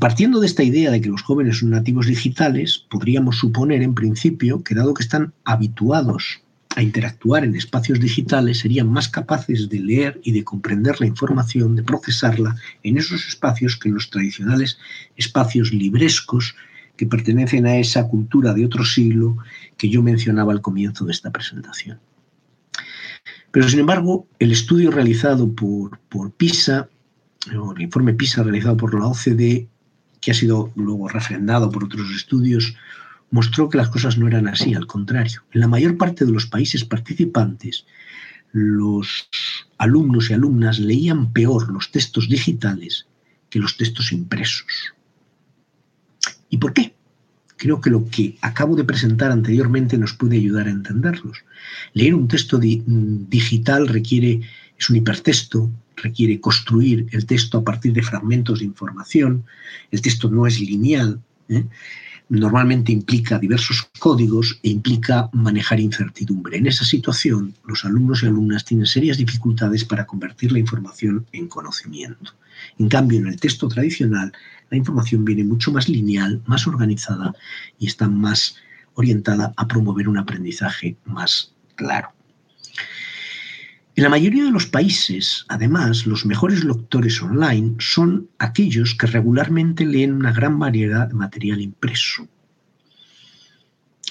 [0.00, 4.62] Partiendo de esta idea de que los jóvenes son nativos digitales, podríamos suponer en principio
[4.62, 6.40] que dado que están habituados
[6.76, 11.74] a interactuar en espacios digitales serían más capaces de leer y de comprender la información,
[11.74, 14.78] de procesarla en esos espacios que en los tradicionales
[15.16, 16.54] espacios librescos
[16.96, 19.38] que pertenecen a esa cultura de otro siglo
[19.78, 21.98] que yo mencionaba al comienzo de esta presentación.
[23.50, 26.90] Pero sin embargo, el estudio realizado por, por PISA,
[27.58, 29.66] o el informe PISA realizado por la OCDE,
[30.20, 32.76] que ha sido luego refrendado por otros estudios,
[33.30, 35.42] mostró que las cosas no eran así, al contrario.
[35.52, 37.86] En la mayor parte de los países participantes,
[38.52, 39.28] los
[39.78, 43.06] alumnos y alumnas leían peor los textos digitales
[43.50, 44.94] que los textos impresos.
[46.48, 46.94] ¿Y por qué?
[47.56, 51.38] Creo que lo que acabo de presentar anteriormente nos puede ayudar a entenderlos.
[51.94, 54.40] Leer un texto digital requiere,
[54.78, 59.44] es un hipertexto, requiere construir el texto a partir de fragmentos de información,
[59.90, 61.64] el texto no es lineal, ¿eh?
[62.28, 66.58] Normalmente implica diversos códigos e implica manejar incertidumbre.
[66.58, 71.46] En esa situación, los alumnos y alumnas tienen serias dificultades para convertir la información en
[71.48, 72.32] conocimiento.
[72.78, 74.32] En cambio, en el texto tradicional,
[74.70, 77.34] la información viene mucho más lineal, más organizada
[77.78, 78.56] y está más
[78.94, 82.15] orientada a promover un aprendizaje más claro.
[83.96, 89.86] En la mayoría de los países, además, los mejores lectores online son aquellos que regularmente
[89.86, 92.28] leen una gran variedad de material impreso.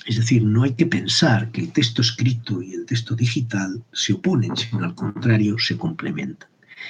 [0.07, 4.13] Es decir, no hay que pensar que el texto escrito y el texto digital se
[4.13, 6.49] oponen, sino al contrario, se complementan.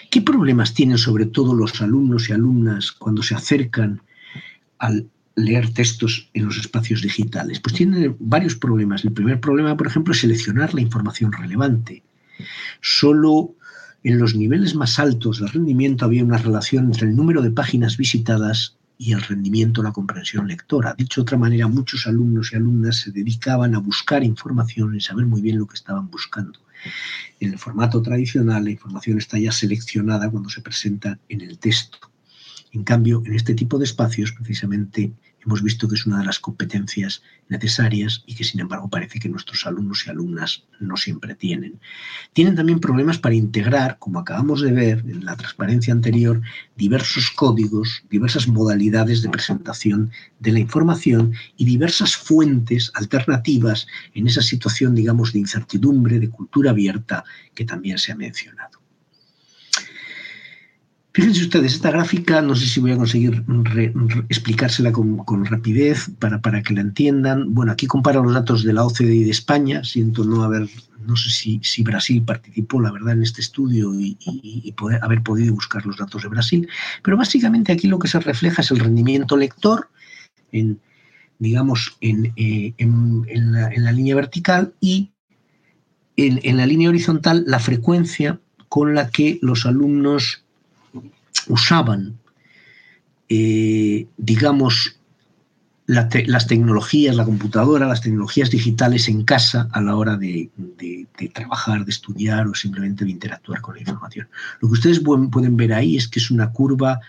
[0.10, 4.02] ¿Qué problemas tienen sobre todo los alumnos y alumnas cuando se acercan
[4.80, 7.60] al leer textos en los espacios digitales?
[7.60, 9.04] Pues tienen varios problemas.
[9.04, 12.02] El primer problema, por ejemplo, es seleccionar la información relevante.
[12.82, 13.56] Solo
[14.04, 17.98] en los niveles más altos del rendimiento había una relación entre el número de páginas
[17.98, 20.96] visitadas y el rendimiento, la comprensión lectora.
[20.98, 25.26] Dicho de otra manera, muchos alumnos y alumnas se dedicaban a buscar información y saber
[25.26, 26.60] muy bien lo que estaban buscando.
[27.40, 31.98] En el formato tradicional, la información está ya seleccionada cuando se presenta en el texto.
[32.72, 35.12] En cambio, en este tipo de espacios, precisamente,
[35.46, 39.30] hemos visto que es una de las competencias necesarias y que sin embargo parece que
[39.30, 41.80] nuestros alumnos y alumnas no siempre tienen.
[42.34, 46.42] Tienen también problemas para integrar, como acabamos de ver en la transparencia anterior,
[46.76, 54.42] diversos códigos, diversas modalidades de presentación de la información y diversas fuentes alternativas en esa
[54.42, 58.75] situación, digamos, de incertidumbre, de cultura abierta que también se ha mencionado.
[61.16, 63.42] Fíjense ustedes, esta gráfica, no sé si voy a conseguir
[64.28, 67.54] explicársela con, rapidez para, para, que la entiendan.
[67.54, 69.82] Bueno, aquí compara los datos de la OCDE y de España.
[69.86, 70.68] Siento no haber,
[71.08, 75.54] no sé si, si Brasil participó, la verdad, en este estudio y, poder, haber podido
[75.54, 76.68] buscar los datos de Brasil.
[77.02, 79.88] Pero básicamente aquí lo que se refleja es el rendimiento lector
[80.52, 80.82] en,
[81.40, 85.12] digamos, en, eh, la, línea vertical y
[86.18, 90.45] en la línea horizontal la frecuencia con la que los alumnos
[91.48, 92.18] usaban,
[93.30, 95.00] eh, digamos,
[95.88, 100.50] las tecnologías, la computadora, las tecnologías digitales en casa a la hora de,
[101.34, 104.28] trabajar, de estudiar o simplemente de interactuar con la información.
[104.62, 107.00] Lo que ustedes pueden ver ahí es que es una curva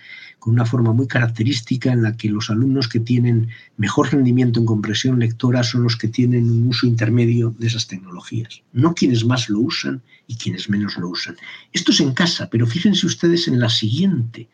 [0.51, 5.19] una forma muy característica en la que los alumnos que tienen mejor rendimiento en compresión
[5.19, 9.61] lectora son los que tienen un uso intermedio de esas tecnologías, no quienes más lo
[9.61, 11.37] usan y quienes menos lo usan.
[11.73, 14.49] Esto es en casa, pero fíjense ustedes en la siguiente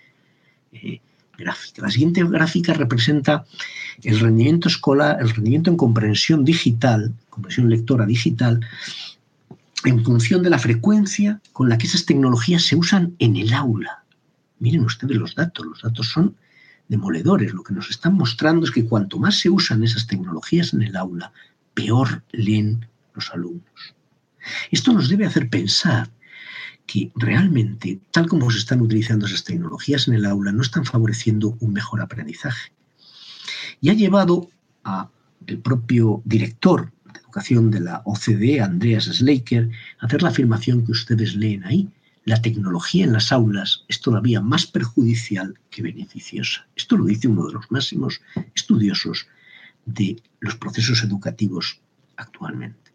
[0.72, 1.00] eh,
[1.36, 1.82] gráfica.
[1.82, 3.44] La siguiente gráfica representa
[4.02, 8.60] el rendimiento escolar, el rendimiento en comprensión digital, comprensión lectora digital,
[9.84, 14.01] en función de la frecuencia con la que esas tecnologías se usan en el aula.
[14.62, 16.36] Miren ustedes los datos, los datos son
[16.86, 17.52] demoledores.
[17.52, 20.94] Lo que nos están mostrando es que cuanto más se usan esas tecnologías en el
[20.94, 21.32] aula,
[21.74, 23.96] peor leen los alumnos.
[24.70, 26.08] Esto nos debe hacer pensar
[26.86, 31.56] que realmente, tal como se están utilizando esas tecnologías en el aula, no están favoreciendo
[31.58, 32.70] un mejor aprendizaje.
[33.80, 34.48] Y ha llevado
[34.84, 35.10] a
[35.48, 40.92] el propio director de educación de la OCDE, Andreas Slaker, a hacer la afirmación que
[40.92, 41.90] ustedes leen ahí,
[42.24, 46.66] la tecnología en las aulas es todavía más perjudicial que beneficiosa.
[46.76, 48.20] Esto lo dice uno de los máximos
[48.54, 49.26] estudiosos
[49.84, 51.80] de los procesos educativos
[52.16, 52.92] actualmente.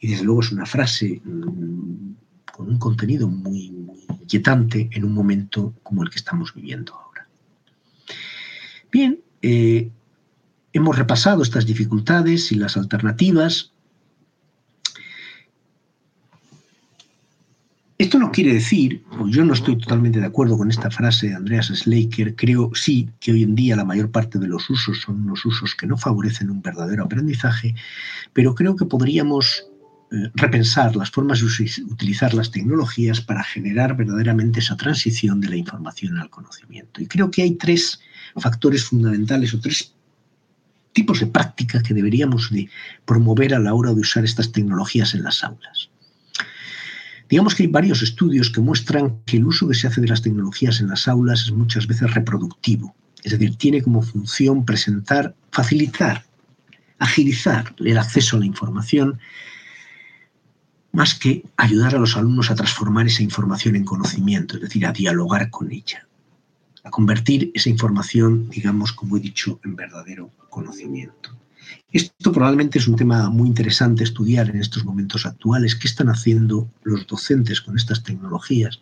[0.00, 2.12] Y desde luego es una frase mm,
[2.52, 3.72] con un contenido muy,
[4.20, 7.26] inquietante en un momento como el que estamos viviendo ahora.
[8.90, 9.90] Bien, eh,
[10.72, 13.71] hemos repasado estas dificultades y las alternativas
[18.02, 21.68] Esto no quiere decir, yo no estoy totalmente de acuerdo con esta frase de Andreas
[21.68, 25.46] Slaker, creo sí que hoy en día la mayor parte de los usos son unos
[25.46, 27.76] usos que no favorecen un verdadero aprendizaje,
[28.32, 29.68] pero creo que podríamos
[30.10, 31.46] eh, repensar las formas de
[31.84, 37.00] utilizar las tecnologías para generar verdaderamente esa transición de la información al conocimiento.
[37.00, 38.00] Y creo que hay tres
[38.36, 39.94] factores fundamentales o tres
[40.92, 42.68] tipos de prácticas que deberíamos de
[43.04, 45.91] promover a la hora de usar estas tecnologías en las aulas.
[47.32, 50.20] Digamos que hay varios estudios que muestran que el uso que se hace de las
[50.20, 56.26] tecnologías en las aulas es muchas veces reproductivo, es decir, tiene como función presentar, facilitar,
[56.98, 59.18] agilizar el acceso a la información,
[60.92, 64.92] más que ayudar a los alumnos a transformar esa información en conocimiento, es decir, a
[64.92, 66.06] dialogar con ella,
[66.84, 71.34] a convertir esa información, digamos, como he dicho, en verdadero conocimiento.
[71.92, 75.74] Esto probablemente es un tema muy interesante estudiar en estos momentos actuales.
[75.74, 78.80] ¿Qué están haciendo los docentes con estas tecnologías?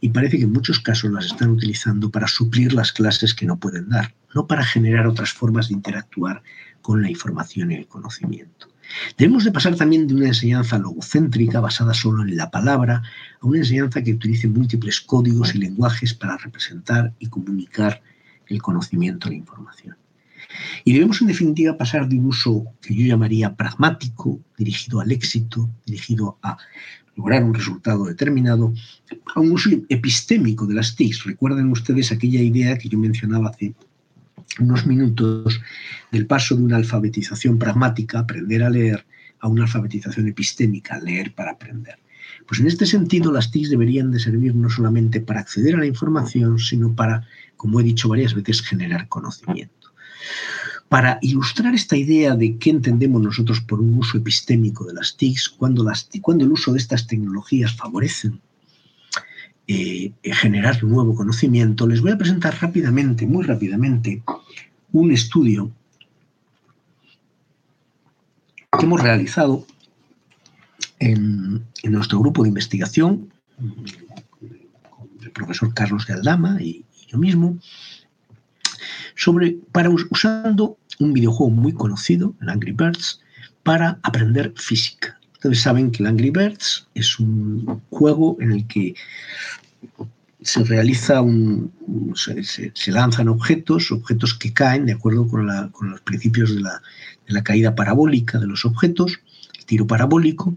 [0.00, 3.58] Y parece que en muchos casos las están utilizando para suplir las clases que no
[3.58, 6.42] pueden dar, no para generar otras formas de interactuar
[6.82, 8.68] con la información y el conocimiento.
[9.16, 13.02] Debemos de pasar también de una enseñanza logocéntrica basada solo en la palabra
[13.40, 18.02] a una enseñanza que utilice múltiples códigos y lenguajes para representar y comunicar
[18.46, 19.96] el conocimiento e la información.
[20.84, 25.68] Y debemos, en definitiva, pasar de un uso que yo llamaría pragmático, dirigido al éxito,
[25.86, 26.56] dirigido a
[27.16, 28.72] lograr un resultado determinado,
[29.34, 31.24] a un uso epistémico de las TICs.
[31.24, 33.74] Recuerden ustedes aquella idea que yo mencionaba hace
[34.60, 35.60] unos minutos
[36.10, 39.04] del paso de una alfabetización pragmática, aprender a leer,
[39.40, 41.98] a una alfabetización epistémica, leer para aprender.
[42.46, 45.86] Pues en este sentido las TICs deberían de servir no solamente para acceder a la
[45.86, 49.77] información, sino para, como he dicho varias veces, generar conocimiento.
[50.88, 55.50] Para ilustrar esta idea de qué entendemos nosotros por un uso epistémico de las TICs,
[55.50, 58.40] cuando, las, el uso de estas tecnologías favorecen
[59.70, 64.22] eh, generar nuevo conocimiento, les voy a presentar rápidamente, muy rápidamente,
[64.92, 65.70] un estudio
[68.78, 69.66] que hemos realizado
[71.00, 73.30] en, nuestro grupo de investigación,
[74.90, 77.58] con el profesor Carlos de Aldama y yo mismo,
[79.18, 83.20] sobre, para, usando un videojuego muy conocido, el Angry Birds,
[83.64, 85.18] para aprender física.
[85.34, 88.94] Ustedes saben que el Angry Birds es un juego en el que
[90.40, 91.72] se realiza un,
[92.14, 98.38] se, lanzan objetos, objetos que caen de acuerdo con, los principios de la, caída parabólica
[98.38, 99.18] de los objetos,
[99.66, 100.56] tiro parabólico.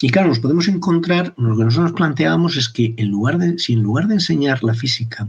[0.00, 3.72] Y claro, nos podemos encontrar, lo que nosotros planteábamos es que en lugar de, si
[3.72, 5.28] en lugar de enseñar la física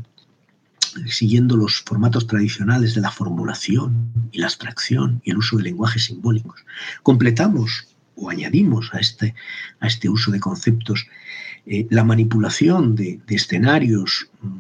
[1.07, 6.05] siguiendo los formatos tradicionales de la formulación y la abstracción y el uso de lenguajes
[6.05, 6.63] simbólicos,
[7.03, 9.33] completamos o añadimos a este,
[9.79, 11.07] a este uso de conceptos
[11.65, 14.59] eh, la manipulación de, escenarios mm,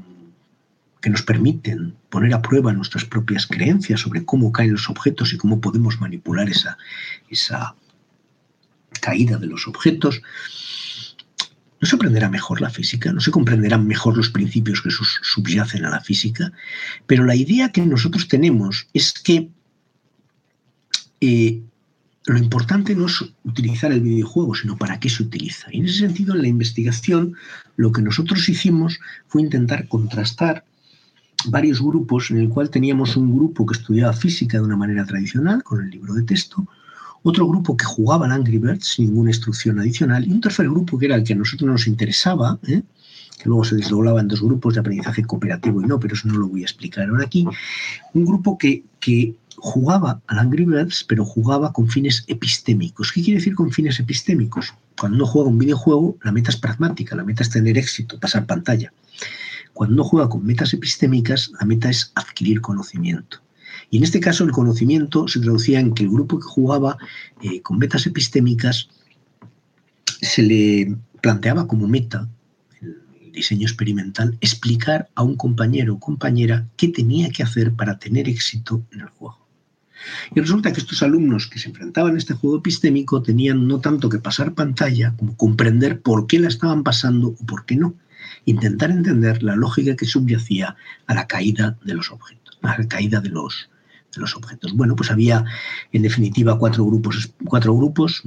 [1.01, 5.37] que nos permiten poner a prueba nuestras propias creencias sobre cómo caen los objetos y
[5.37, 6.77] cómo podemos manipular esa,
[7.29, 7.75] esa
[8.99, 10.21] caída de los objetos,
[11.81, 15.89] no se aprenderá mejor la física, no se comprenderán mejor los principios que subyacen a
[15.89, 16.51] la física,
[17.07, 19.49] pero la idea que nosotros tenemos es que
[21.19, 21.61] eh,
[22.25, 25.67] lo importante no es utilizar el videojuego, sino para qué se utiliza.
[25.71, 27.33] Y en ese sentido, en la investigación,
[27.77, 30.63] lo que nosotros hicimos fue intentar contrastar
[31.47, 35.63] varios grupos, en el cual teníamos un grupo que estudiaba física de una manera tradicional,
[35.63, 36.67] con el libro de texto,
[37.23, 40.97] otro grupo que jugaba al Angry Birds sin ninguna instrucción adicional, y un tercer grupo
[40.97, 42.81] que era el que a nosotros nos interesaba, ¿eh?
[43.41, 46.37] que luego se desdoblaba en dos grupos de aprendizaje cooperativo y no, pero eso no
[46.37, 47.45] lo voy a explicar ahora aquí,
[48.13, 53.11] un grupo que, que jugaba al Angry Birds, pero jugaba con fines epistémicos.
[53.11, 54.73] ¿Qué quiere decir con fines epistémicos?
[54.99, 58.45] Cuando uno juega un videojuego, la meta es pragmática, la meta es tener éxito, pasar
[58.45, 58.91] pantalla.
[59.73, 63.39] Cuando uno juega con metas epistémicas, la meta es adquirir conocimiento.
[63.91, 66.97] Y en este caso el conocimiento se traducía en que el grupo que jugaba
[67.41, 68.87] eh, con metas epistémicas
[70.21, 72.29] se le planteaba como meta,
[72.81, 78.29] el diseño experimental, explicar a un compañero o compañera qué tenía que hacer para tener
[78.29, 79.37] éxito en el juego.
[80.33, 84.07] Y resulta que estos alumnos que se enfrentaban a este juego epistémico tenían no tanto
[84.07, 87.93] que pasar pantalla como comprender por qué la estaban pasando o por qué no.
[88.45, 90.77] Intentar entender la lógica que subyacía
[91.07, 93.69] a la caída de los objetos, a la caída de los,
[94.19, 94.73] los objetos.
[94.73, 95.45] Bueno, pues había
[95.91, 98.21] en definitiva cuatro grupos, cuatro grupos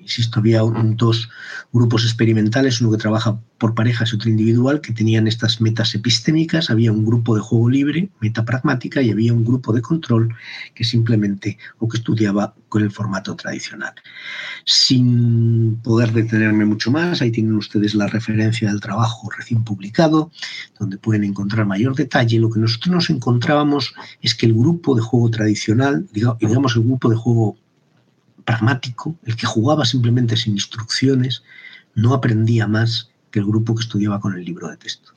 [0.00, 1.28] insisto, había dos
[1.72, 6.70] grupos experimentales, uno que trabaja por parejas y otro individual, que tenían estas metas epistémicas,
[6.70, 10.34] había un grupo de juego libre, meta pragmática, y había un grupo de control
[10.74, 13.92] que simplemente o que estudiaba con el formato tradicional.
[14.64, 20.30] Sin poder detenerme mucho más, ahí tienen ustedes la referencia del trabajo recién publicado,
[20.78, 22.38] donde pueden encontrar mayor detalle.
[22.38, 27.10] Lo que nosotros nos encontrábamos es que el grupo de juego tradicional, digamos el grupo
[27.10, 27.58] de juego
[29.24, 31.42] el que jugaba simplemente sin instrucciones,
[31.94, 35.12] no aprendía más que el grupo que estudiaba con el libro de texto.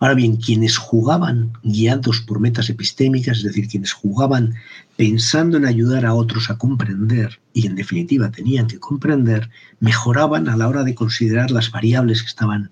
[0.00, 4.54] Ahora bien, quienes jugaban guiados por metas epistémicas, es decir, quienes jugaban
[4.96, 10.56] pensando en ayudar a otros a comprender y en definitiva tenían que comprender, mejoraban a
[10.56, 12.70] la hora de considerar las variables que estaban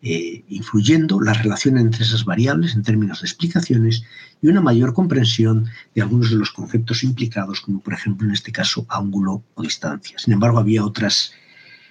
[0.00, 4.04] eh, influyendo la relación entre esas variables en términos de explicaciones
[4.40, 8.52] y una mayor comprensión de algunos de los conceptos implicados, como por ejemplo en este
[8.52, 10.18] caso ángulo o distancia.
[10.18, 11.32] Sin embargo, había otras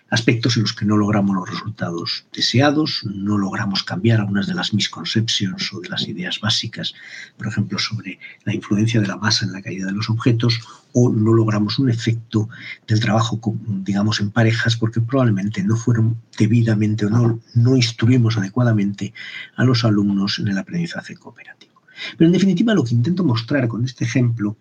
[0.09, 4.73] aspectos en los que no logramos los resultados deseados, no logramos cambiar algunas de las
[4.73, 6.93] misconceptions o de las ideas básicas,
[7.37, 10.59] por ejemplo, sobre la influencia de la masa en la caída de los objetos,
[10.93, 12.49] o no logramos un efecto
[12.87, 13.39] del trabajo,
[13.83, 19.13] digamos, en parejas, porque probablemente no fueron debidamente o no, no instruimos adecuadamente
[19.55, 21.81] a los alumnos en el aprendizaje cooperativo.
[22.17, 24.57] Pero en definitiva, lo que intento mostrar con este ejemplo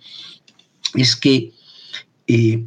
[0.95, 1.53] es que
[2.27, 2.65] eh,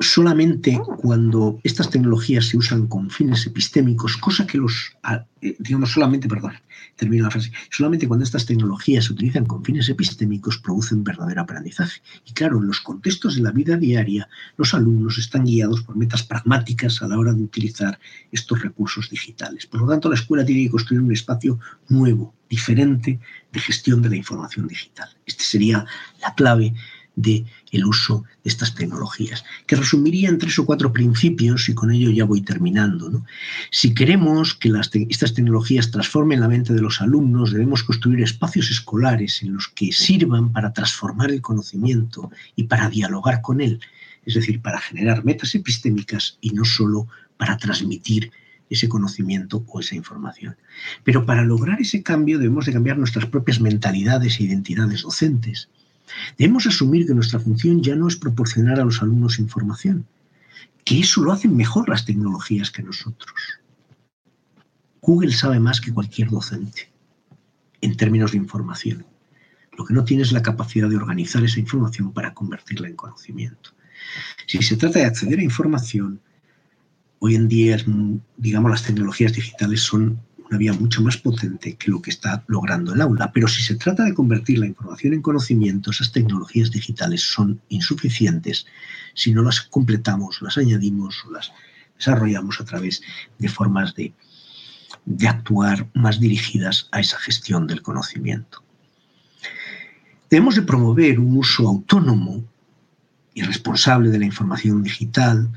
[0.00, 5.92] solamente cuando estas tecnologías se usan con fines epistémicos, cosa que los, ah, eh, digamos,
[5.92, 6.54] solamente, perdón,
[6.96, 12.00] termino la frase, solamente cuando estas tecnologías se utilizan con fines epistémicos producen verdadero aprendizaje.
[12.24, 14.26] Y claro, en los contextos de la vida diaria,
[14.56, 18.00] los alumnos están guiados por metas pragmáticas a la hora de utilizar
[18.32, 19.66] estos recursos digitales.
[19.66, 21.58] Por lo tanto, la escuela tiene que construir un espacio
[21.90, 23.20] nuevo, diferente
[23.52, 25.08] de gestión de la información digital.
[25.26, 25.84] Esta sería
[26.20, 26.74] la clave
[27.22, 31.90] de el uso de estas tecnologías, que resumiría en tres o cuatro principios y con
[31.90, 33.22] ello ya voy terminando.
[33.70, 34.72] Si queremos que
[35.08, 39.92] estas tecnologías transformen la mente de los alumnos, debemos construir espacios escolares en los que
[39.92, 43.80] sirvan para transformar el conocimiento y para dialogar con él,
[44.24, 48.32] es decir, para generar metas epistémicas y no solo para transmitir
[48.68, 50.56] ese conocimiento o esa información.
[51.04, 55.68] Pero para lograr ese cambio debemos de cambiar nuestras propias mentalidades e identidades docentes
[56.38, 60.06] Debemos asumir que nuestra función ya no es proporcionar a los alumnos información,
[60.84, 63.34] que eso lo hacen mejor las tecnologías que nosotros.
[65.00, 66.92] Google sabe más que cualquier docente
[67.80, 69.06] en términos de información.
[69.76, 73.70] Lo que no tiene es la capacidad de organizar esa información para convertirla en conocimiento.
[74.46, 76.20] Si se trata de acceder a información,
[77.18, 77.78] hoy en día,
[78.36, 80.20] digamos, las tecnologías digitales son
[80.50, 83.30] una vía mucho más potente que lo que está logrando el aula.
[83.32, 88.66] Pero si se trata de convertir la información en conocimiento, esas tecnologías digitales son insuficientes
[89.14, 91.52] si no las completamos, las añadimos o las
[91.96, 93.02] desarrollamos a través
[93.38, 94.12] de formas de,
[95.04, 98.64] de actuar más dirigidas a esa gestión del conocimiento.
[100.28, 102.44] Debemos de promover un uso autónomo
[103.34, 105.50] y responsable de la información digital,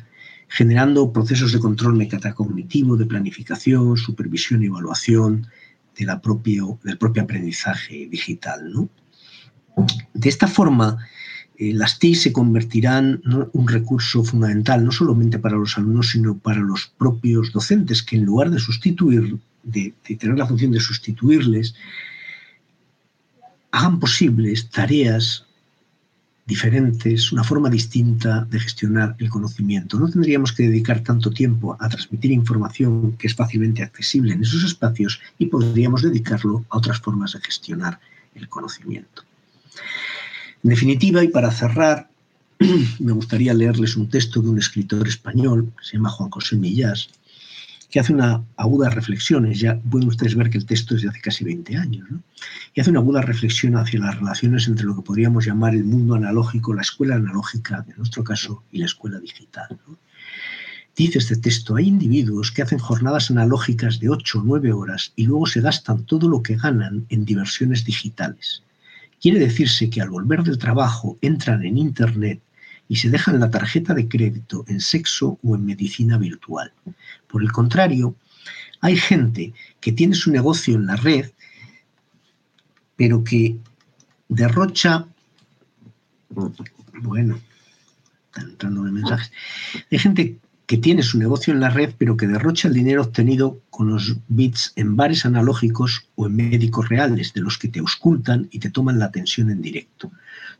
[0.54, 5.48] generando procesos de control metacognitivo, de planificación, supervisión y evaluación
[5.98, 8.88] de la propio, del propio aprendizaje digital.
[10.14, 11.00] De esta forma,
[11.58, 16.38] eh, las TIC se convertirán en un recurso fundamental no solamente para los alumnos, sino
[16.38, 21.74] para los propios docentes, que en lugar de sustituir, de tener la función de sustituirles,
[23.72, 25.48] hagan posibles tareas
[26.46, 29.98] diferentes, una forma distinta de gestionar el conocimiento.
[29.98, 34.64] No tendríamos que dedicar tanto tiempo a transmitir información que es fácilmente accesible en esos
[34.64, 38.00] espacios y podríamos dedicarlo a otras formas de gestionar
[38.36, 39.24] el conocimiento.
[40.64, 42.10] En definitiva, y para cerrar,
[43.00, 47.10] me gustaría leerles un texto de un escritor español, se llama Juan José Millás,
[47.94, 51.22] que hace una aguda reflexión, ya pueden ustedes ver que el texto es de hace
[51.22, 52.10] casi 20 años,
[52.74, 56.16] y hace una aguda reflexión hacia las relaciones entre lo que podríamos llamar el mundo
[56.16, 59.78] analógico, la escuela analógica, en nuestro caso, y la escuela digital.
[60.96, 65.28] Dice este texto, hay individuos que hacen jornadas analógicas de 8 o 9 horas y
[65.28, 68.64] luego se gastan todo lo que ganan en diversiones digitales.
[69.22, 72.42] Quiere decirse que al volver del trabajo entran en Internet
[72.94, 76.72] y se dejan la tarjeta de crédito en sexo o en medicina virtual.
[77.28, 78.16] Por el contrario,
[78.82, 81.32] hay gente que tiene su negocio en la red,
[82.96, 83.58] pero que
[84.30, 85.08] derrocha,
[86.30, 87.40] bueno,
[88.28, 89.32] están entrando mensajes,
[89.92, 90.38] hay gente
[90.68, 94.18] que tiene su negocio en la red, pero que derrocha el dinero obtenido con los
[94.28, 98.70] bits en bares analógicos o en médicos reales, de los que te auscultan y te
[98.70, 100.12] toman la atención en directo.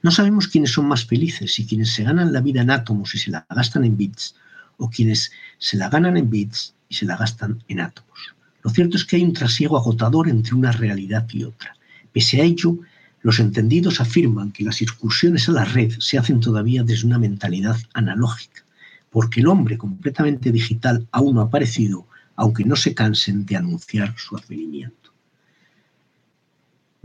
[0.04, 3.20] No sabemos quiénes son más felices, si quienes se ganan la vida en átomos y
[3.20, 4.36] se la gastan en bits,
[4.76, 8.36] o quienes se la ganan en bits y se la gastan en átomos.
[8.64, 11.78] Lo cierto es que hay un trasiego agotador entre una realidad y otra.
[12.12, 12.80] Pese a ello,
[13.22, 17.78] los entendidos afirman que las excursiones a la red se hacen todavía desde una mentalidad
[17.94, 18.62] analógica,
[19.10, 24.14] porque el hombre completamente digital aún no ha aparecido, aunque no se cansen de anunciar
[24.18, 25.03] su advenimiento.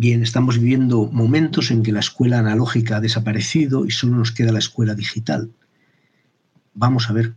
[0.00, 4.52] Bien, estamos viviendo momentos en que la escuela analógica ha desaparecido y solo nos queda
[4.52, 5.50] la escuela digital.
[6.72, 7.34] Vamos a ver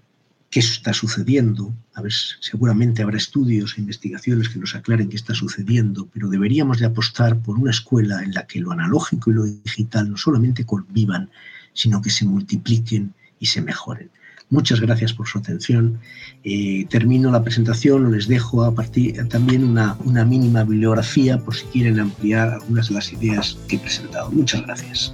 [0.52, 1.74] qué está sucediendo.
[1.96, 6.78] A ver, seguramente habrá estudios e investigaciones que nos aclaren qué está sucediendo, pero deberíamos
[6.78, 10.64] de apostar por una escuela en la que lo analógico y lo digital no solamente
[10.64, 11.32] convivan,
[11.74, 14.12] sino que se multipliquen y se mejoren.
[14.52, 15.98] Muchas gracias por su atención.
[16.44, 21.66] Eh, termino la presentación, les dejo a partir también una, una mínima bibliografía por si
[21.68, 24.30] quieren ampliar algunas de las ideas que he presentado.
[24.32, 25.14] Muchas gracias.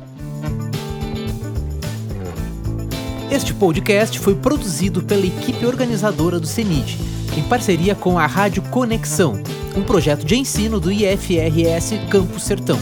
[3.29, 6.97] Este podcast foi produzido pela equipe organizadora do CENID,
[7.37, 9.39] em parceria com a Rádio Conexão,
[9.75, 12.79] um projeto de ensino do IFRS Campo Sertão.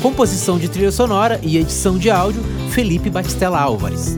[0.00, 4.16] Composição de trilha sonora e edição de áudio, Felipe Batistella Álvares.